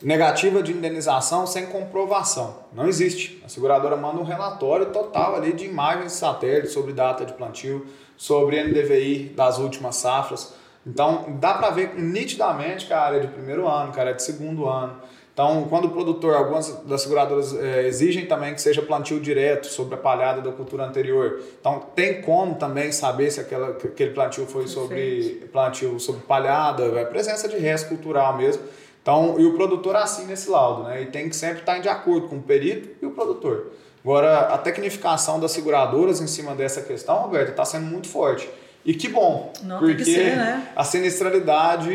[0.00, 2.58] negativa de indenização sem comprovação.
[2.72, 3.42] Não existe.
[3.44, 7.86] A seguradora manda um relatório total ali de imagens de satélite sobre data de plantio,
[8.16, 10.54] sobre NDVI das últimas safras.
[10.86, 14.10] Então, dá para ver nitidamente que a área é de primeiro ano, que a área
[14.12, 14.96] é de segundo ano.
[15.32, 19.94] Então, quando o produtor, algumas das seguradoras é, exigem também que seja plantio direto sobre
[19.94, 21.40] a palhada da cultura anterior.
[21.58, 26.84] Então, tem como também saber se aquela, que aquele plantio foi sobre plantio sobre palhada,
[26.98, 28.62] é presença de resto cultural mesmo.
[29.00, 31.02] Então, e o produtor assina esse laudo, né?
[31.02, 33.72] E tem que sempre estar de acordo com o perito e o produtor.
[34.04, 38.48] Agora, a tecnificação das seguradoras em cima dessa questão, Roberto, está sendo muito forte.
[38.84, 40.66] E que bom, Não, tem porque que ser, né?
[40.74, 41.92] a sinistralidade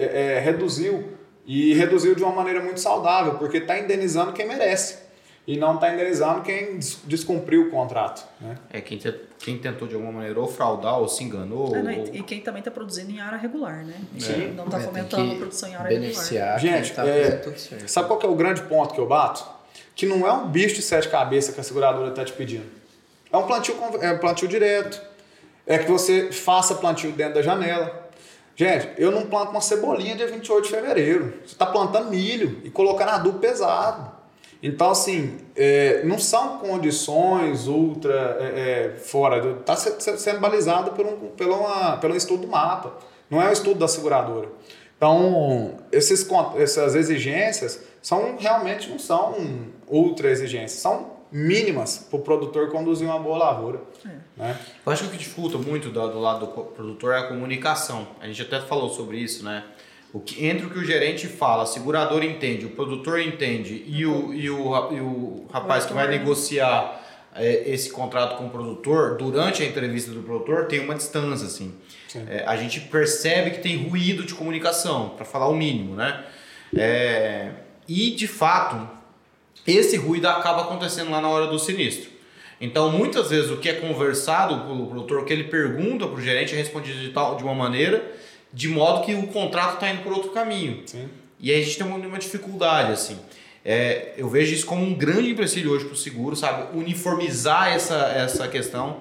[0.00, 1.12] é, é, reduziu
[1.46, 5.04] e reduziu de uma maneira muito saudável, porque está indenizando quem merece
[5.46, 8.26] e não está indenizando quem des- descumpriu o contrato.
[8.40, 8.56] Né?
[8.72, 11.76] É quem, te- quem tentou de alguma maneira ou fraudar ou se enganou.
[11.76, 11.96] É, né?
[11.98, 13.94] ou- E quem também está produzindo em área regular, né?
[14.18, 14.54] Sim.
[14.56, 16.58] Não está É, tem fomentando a produção em área regular.
[16.58, 17.88] Gente, tá é, fazendo tudo certo.
[17.88, 19.44] Sabe qual que é o grande ponto que eu bato?
[19.94, 22.66] Que não é um bicho de sete cabeças que a seguradora está te pedindo.
[23.32, 25.00] É um plantio, é um plantio direto.
[25.66, 28.04] É que você faça plantio dentro da janela.
[28.56, 31.34] Gente, eu não planto uma cebolinha dia 28 de fevereiro.
[31.44, 34.12] Você está plantando milho e colocando adubo pesado.
[34.62, 39.58] Então, assim, é, não são condições ultra é, é, fora.
[39.58, 42.92] Está sendo balizado por um, pelo, uma, pelo estudo do mapa.
[43.28, 44.48] Não é o estudo da seguradora.
[44.96, 46.26] Então, esses,
[46.56, 49.34] essas exigências são realmente não são
[49.88, 53.80] ultra exigências, são mínimas para o produtor conduzir uma boa lavoura.
[54.04, 54.08] É.
[54.36, 54.58] Né?
[54.84, 58.06] Eu acho que o que dificulta muito do, do, lado do produtor é a comunicação.
[58.20, 59.64] A gente até falou sobre isso, né?
[60.12, 64.04] O que, entre o que o gerente fala, a seguradora entende, o produtor entende e
[64.04, 67.02] o, e o, e o rapaz que vai negociar
[67.34, 71.74] é, esse contrato com o produtor, durante a entrevista do produtor, tem uma distância, assim.
[72.28, 76.24] É, a gente percebe que tem ruído de comunicação, para falar o mínimo, né?
[76.76, 77.50] É,
[77.88, 78.88] e, de fato,
[79.66, 82.10] esse ruído acaba acontecendo lá na hora do sinistro.
[82.60, 86.20] Então, muitas vezes, o que é conversado pelo produtor, o que ele pergunta para o
[86.20, 88.12] gerente é respondido de, tal, de uma maneira,
[88.52, 90.82] de modo que o contrato está indo por outro caminho.
[90.86, 91.08] Sim.
[91.40, 93.18] E aí a gente tem uma, uma dificuldade, assim.
[93.64, 96.76] É, eu vejo isso como um grande empecilho hoje para o seguro, sabe?
[96.76, 98.98] Uniformizar essa, essa questão.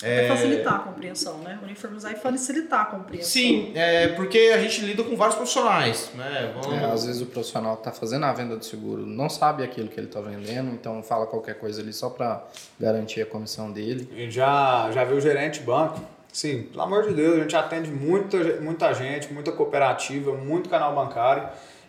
[0.00, 0.28] É...
[0.28, 1.58] facilitar a compreensão, né?
[1.60, 3.28] Uniformizar e facilitar a compreensão.
[3.28, 6.52] Sim, é porque a gente lida com vários profissionais, né?
[6.54, 6.78] Vamos...
[6.78, 9.98] É, às vezes o profissional está fazendo a venda do seguro, não sabe aquilo que
[9.98, 12.44] ele está vendendo, então fala qualquer coisa ali só para
[12.78, 14.08] garantir a comissão dele.
[14.14, 16.00] E já, já viu o gerente banco?
[16.32, 20.94] Sim, pelo amor de Deus, a gente atende muita, muita gente, muita cooperativa, muito canal
[20.94, 21.48] bancário.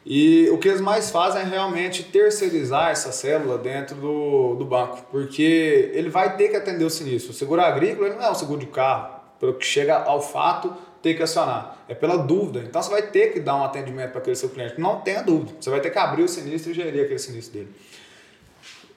[0.10, 5.06] E o que eles mais fazem é realmente terceirizar essa célula dentro do, do banco,
[5.12, 7.32] porque ele vai ter que atender o sinistro.
[7.32, 11.15] O seguro agrícola não é o seguro de carro, pelo que chega ao fato, ter
[11.15, 11.84] que acionar.
[11.89, 12.60] É pela dúvida.
[12.60, 14.80] Então você vai ter que dar um atendimento para aquele seu cliente.
[14.80, 15.52] Não tenha dúvida.
[15.60, 17.76] Você vai ter que abrir o sinistro e gerir aquele sinistro dele.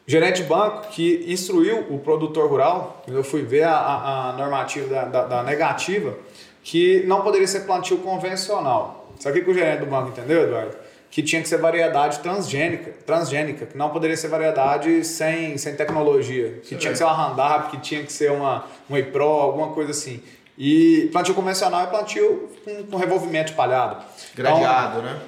[0.06, 4.86] Gerente de banco que instruiu o produtor rural, eu fui ver a, a, a normativa
[4.86, 6.16] da, da, da negativa,
[6.62, 9.12] que não poderia ser plantio convencional.
[9.18, 10.76] Sabe o que o gerente do banco entendeu, Eduardo?
[11.10, 16.60] Que tinha que ser variedade transgênica, transgênica que não poderia ser variedade sem, sem tecnologia,
[16.62, 19.90] que tinha que ser uma Randap, que tinha que ser uma, uma IPRO, alguma coisa
[19.90, 20.22] assim.
[20.56, 24.04] E plantio convencional é plantio com, com revolvimento espalhado.
[24.34, 25.20] Gradeado, então, né?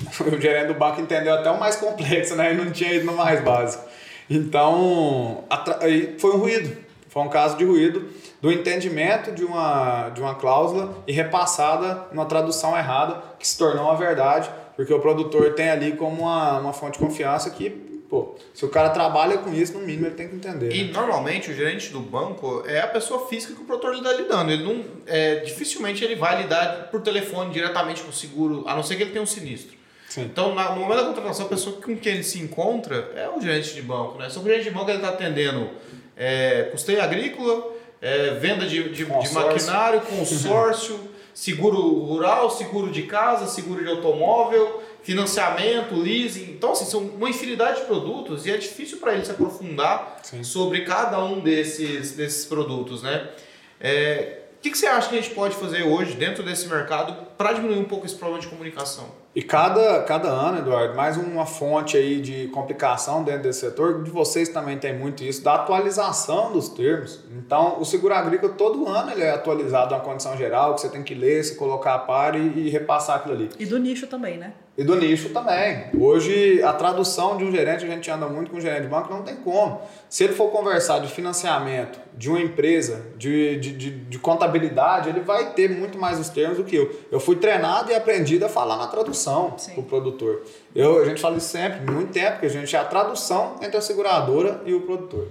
[0.36, 2.52] O gerente do banco entendeu até o mais complexo, né?
[2.52, 3.84] E não tinha ido no mais básico.
[4.28, 5.44] Então,
[5.80, 6.76] aí foi um ruído.
[7.08, 8.08] Foi um caso de ruído
[8.40, 13.84] do entendimento de uma, de uma cláusula e repassada numa tradução errada, que se tornou
[13.84, 17.70] uma verdade porque o produtor tem ali como uma, uma fonte de confiança que,
[18.08, 20.72] pô, se o cara trabalha com isso, no mínimo ele tem que entender.
[20.74, 20.92] E né?
[20.92, 24.50] normalmente o gerente do banco é a pessoa física que o produtor está lidando.
[24.50, 28.82] Ele não, é, dificilmente ele vai lidar por telefone diretamente com o seguro, a não
[28.82, 29.78] ser que ele tenha um sinistro.
[30.08, 30.22] Sim.
[30.22, 33.74] Então, no momento da contratação, a pessoa com quem ele se encontra é o gerente
[33.74, 34.18] de banco.
[34.18, 34.28] Né?
[34.28, 35.70] Se o gerente de banco está atendendo
[36.16, 43.46] é, custeio agrícola, é, venda de, de, de maquinário, consórcio seguro rural, seguro de casa,
[43.46, 46.50] seguro de automóvel, financiamento, leasing.
[46.50, 50.42] Então, assim, são uma infinidade de produtos e é difícil para ele se aprofundar Sim.
[50.42, 53.30] sobre cada um desses, desses produtos, né?
[53.80, 57.16] É, o que, que você acha que a gente pode fazer hoje dentro desse mercado
[57.38, 59.19] para diminuir um pouco esse problema de comunicação?
[59.32, 64.10] E cada, cada ano, Eduardo, mais uma fonte aí de complicação dentro desse setor, de
[64.10, 67.20] vocês também tem muito isso, da atualização dos termos.
[67.30, 71.04] Então, o seguro agrícola, todo ano ele é atualizado na condição geral, que você tem
[71.04, 73.50] que ler, se colocar a par e, e repassar aquilo ali.
[73.56, 74.52] E do nicho também, né?
[74.78, 75.86] E do nicho também.
[75.98, 79.12] Hoje, a tradução de um gerente, a gente anda muito com um gerente de banco,
[79.12, 79.82] não tem como.
[80.08, 85.20] Se ele for conversar de financiamento de uma empresa, de, de, de, de contabilidade, ele
[85.20, 86.98] vai ter muito mais os termos do que eu.
[87.10, 90.42] Eu fui treinado e aprendido a falar na tradução para o produtor.
[90.74, 93.76] Eu, a gente fala isso sempre, muito tempo, que a gente é a tradução entre
[93.76, 95.28] a seguradora e o produtor.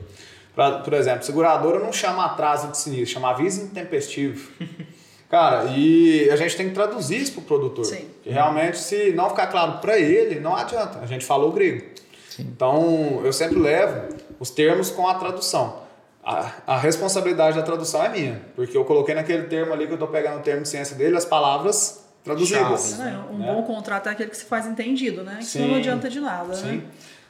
[0.53, 4.51] Pra, por exemplo, seguradora não chama atraso de sinistro, chama aviso intempestivo.
[5.29, 7.85] Cara, e a gente tem que traduzir isso para o produtor.
[7.85, 8.07] Sim.
[8.23, 10.99] Que realmente, se não ficar claro para ele, não adianta.
[10.99, 11.85] A gente falou grego.
[12.29, 12.47] Sim.
[12.51, 15.87] Então, eu sempre levo os termos com a tradução.
[16.23, 19.95] A, a, responsabilidade da tradução é minha, porque eu coloquei naquele termo ali que eu
[19.95, 22.97] estou pegando o termo de ciência dele, as palavras traduzidas.
[22.97, 23.23] Né?
[23.31, 23.53] Um né?
[23.53, 25.39] bom contrato é aquele que se faz entendido, né?
[25.41, 25.67] Sim.
[25.67, 26.53] não adianta de nada.
[26.55, 26.77] Sim.
[26.77, 26.83] Né?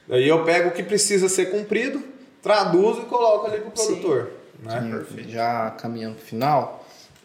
[0.07, 2.01] Daí eu pego o que precisa ser cumprido,
[2.41, 4.31] traduzo e coloco ali para o produtor.
[4.63, 5.05] Né?
[5.11, 6.78] Sim, já caminhando para o final,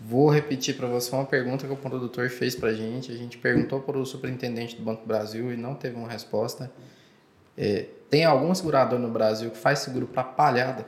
[0.07, 3.11] Vou repetir para você uma pergunta que o produtor fez para a gente.
[3.11, 6.71] A gente perguntou para o superintendente do Banco do Brasil e não teve uma resposta.
[7.57, 10.85] É, tem algum segurador no Brasil que faz seguro para palhada?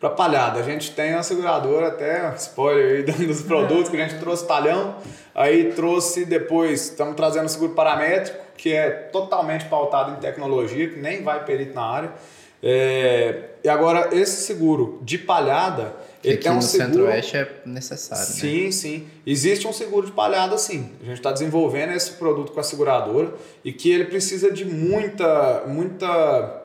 [0.00, 4.18] Para palhada, a gente tem uma seguradora, até spoiler aí dos produtos, que a gente
[4.18, 4.96] trouxe talhão,
[5.32, 11.22] aí trouxe depois, estamos trazendo seguro paramétrico, que é totalmente pautado em tecnologia, que nem
[11.22, 12.12] vai perito na área.
[12.60, 16.88] É, e agora, esse seguro de palhada, ele Aqui tem um no seguro.
[16.88, 18.24] Centro-Oeste é necessário.
[18.24, 18.70] Sim, né?
[18.72, 19.06] sim.
[19.24, 20.90] Existe um seguro de palhada, sim.
[21.00, 23.32] A gente está desenvolvendo esse produto com a seguradora
[23.64, 26.62] e que ele precisa de muita, muita,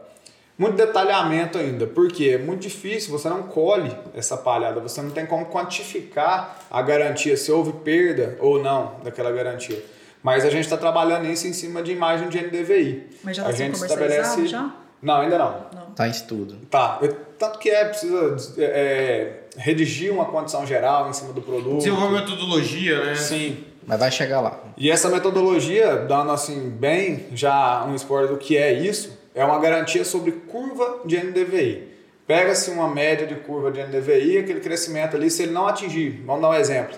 [0.58, 1.86] muito detalhamento ainda.
[1.86, 6.82] Porque é muito difícil, você não colhe essa palhada, você não tem como quantificar a
[6.82, 9.84] garantia, se houve perda ou não daquela garantia.
[10.24, 13.10] Mas a gente está trabalhando isso em cima de imagem de NDVI.
[13.24, 14.48] Mas já está sendo estabelece...
[14.48, 14.74] já?
[15.02, 15.66] Não, ainda não.
[15.92, 16.56] Está em estudo.
[16.72, 17.00] Tá.
[17.38, 21.78] Tanto que é, precisa é, redigir uma condição geral em cima do produto.
[21.78, 23.16] Desenvolver uma metodologia, né?
[23.16, 23.64] Sim.
[23.86, 24.60] Mas vai chegar lá.
[24.78, 29.60] E essa metodologia, dando assim bem já um spoiler do que é isso, é uma
[29.60, 31.92] garantia sobre curva de NDVI.
[32.26, 36.42] Pega-se uma média de curva de NDVI, aquele crescimento ali, se ele não atingir, vamos
[36.42, 36.98] dar um exemplo.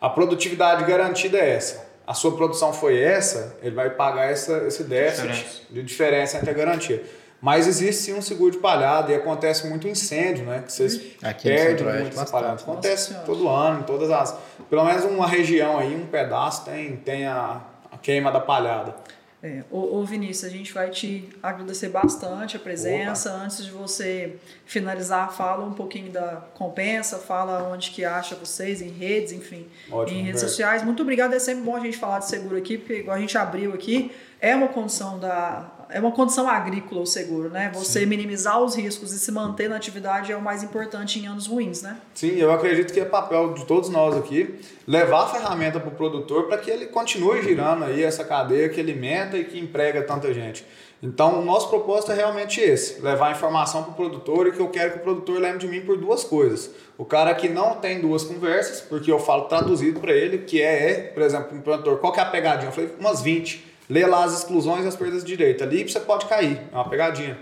[0.00, 1.86] A produtividade garantida é essa.
[2.06, 5.62] A sua produção foi essa, ele vai pagar essa, esse déficit diferença.
[5.70, 7.02] de diferença entre a garantia.
[7.46, 10.64] Mas existe sim um seguro de palhada e acontece muito incêndio, né?
[10.66, 12.60] Que vocês Aqui perdem muito essa palhada.
[12.60, 14.36] Acontece Nossa todo ano, em todas as.
[14.68, 17.60] Pelo menos uma região aí, um pedaço tem, tem a,
[17.92, 18.96] a queima da palhada.
[19.40, 23.30] É, ô, ô, Vinícius, a gente vai te agradecer bastante a presença.
[23.30, 23.44] Opa.
[23.44, 28.88] Antes de você finalizar, fala um pouquinho da compensa, fala onde que acha vocês, em
[28.88, 30.82] redes, enfim, Ótimo, em redes sociais.
[30.82, 33.38] Muito obrigado, é sempre bom a gente falar de seguro aqui, porque igual a gente
[33.38, 37.70] abriu aqui, é uma condição da é uma condição agrícola o seguro, né?
[37.74, 38.06] Você Sim.
[38.06, 41.82] minimizar os riscos e se manter na atividade é o mais importante em anos ruins,
[41.82, 41.98] né?
[42.14, 44.54] Sim, eu acredito que é papel de todos nós aqui
[44.86, 48.80] levar a ferramenta para o produtor para que ele continue girando aí essa cadeia que
[48.80, 50.64] alimenta e que emprega tanta gente.
[51.02, 54.60] Então, o nosso propósito é realmente esse: levar a informação para o produtor e que
[54.60, 56.70] eu quero que o produtor lembre de mim por duas coisas.
[56.96, 60.90] O cara que não tem duas conversas, porque eu falo traduzido para ele, que é,
[60.90, 62.68] é, por exemplo, um produtor, qual que é a pegadinha?
[62.68, 65.62] Eu falei, umas 20 Lê lá as exclusões e as perdas de direito.
[65.62, 67.38] Ali você pode cair, é uma pegadinha.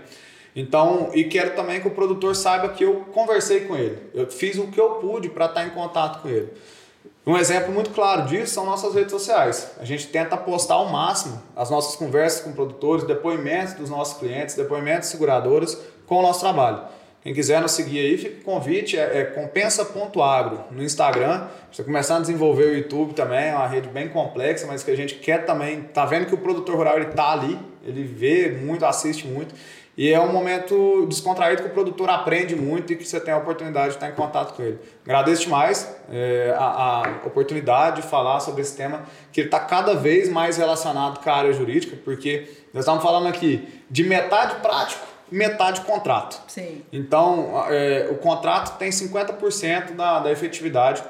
[0.55, 3.97] Então, e quero também que o produtor saiba que eu conversei com ele.
[4.13, 6.49] Eu fiz o que eu pude para estar em contato com ele.
[7.27, 9.71] Um exemplo muito claro disso são nossas redes sociais.
[9.79, 14.55] A gente tenta postar ao máximo as nossas conversas com produtores, depoimentos dos nossos clientes,
[14.55, 16.83] depoimentos de seguradoras com o nosso trabalho.
[17.25, 21.47] Quem quiser nos seguir aí, fica o convite, é, é compensa.agro no Instagram.
[21.71, 24.95] Você começar a desenvolver o YouTube também, é uma rede bem complexa, mas que a
[24.95, 28.85] gente quer também, tá vendo que o produtor rural ele tá ali, ele vê muito,
[28.85, 29.55] assiste muito.
[29.97, 33.37] E é um momento descontraído que o produtor aprende muito e que você tem a
[33.37, 34.77] oportunidade de estar em contato com ele.
[35.03, 40.29] Agradeço demais é, a, a, oportunidade de falar sobre esse tema, que está cada vez
[40.29, 45.81] mais relacionado com a área jurídica, porque nós estamos falando aqui de metade prático metade
[45.81, 46.41] contrato.
[46.47, 46.83] Sim.
[46.91, 51.03] Então, é, o contrato tem 50% da, da efetividade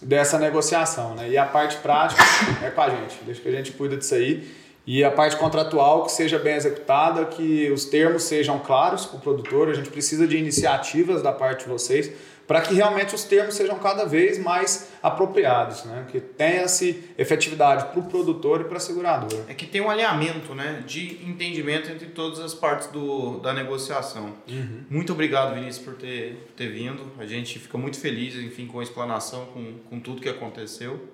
[0.00, 1.28] dessa negociação, né?
[1.28, 2.22] E a parte prática
[2.62, 4.62] é com a gente, deixa que a gente cuida disso aí.
[4.84, 9.20] E a parte contratual que seja bem executada, que os termos sejam claros para o
[9.20, 12.10] produtor, a gente precisa de iniciativas da parte de vocês
[12.52, 16.04] para que realmente os termos sejam cada vez mais apropriados, né?
[16.12, 19.46] que tenha-se efetividade para o produtor e para a seguradora.
[19.48, 24.34] É que tem um alinhamento né, de entendimento entre todas as partes do, da negociação.
[24.46, 24.84] Uhum.
[24.90, 27.10] Muito obrigado, Vinícius, por ter, ter vindo.
[27.18, 31.08] A gente fica muito feliz enfim, com a explanação, com, com tudo que aconteceu.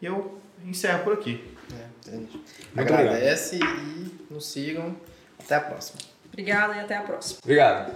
[0.00, 1.44] E eu encerro por aqui.
[2.10, 3.78] É, Agradece obrigado.
[4.30, 4.96] e nos sigam.
[5.38, 5.98] Até a próxima.
[6.32, 7.40] Obrigada e até a próxima.
[7.44, 7.92] Obrigado.